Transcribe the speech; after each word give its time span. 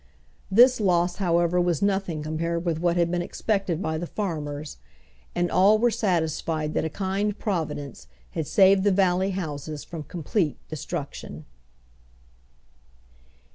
This 0.49 0.79
loss, 0.81 1.17
however, 1.17 1.61
was 1.61 1.83
nothing 1.83 2.23
compared 2.23 2.65
with 2.65 2.79
what 2.79 2.97
had 2.97 3.11
been 3.11 3.21
expected 3.21 3.83
by 3.83 3.99
the 3.99 4.07
farmers, 4.07 4.79
and 5.35 5.51
all 5.51 5.77
were 5.77 5.91
satisfied 5.91 6.73
that 6.73 6.83
a 6.83 6.89
kind 6.89 7.37
Providence 7.37 8.07
had 8.31 8.47
saved 8.47 8.83
the 8.83 8.89
valley 8.89 9.29
houses 9.29 9.83
from 9.83 10.01
complete 10.01 10.57
destruction. 10.69 11.45